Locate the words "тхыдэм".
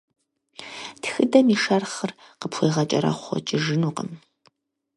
1.01-1.47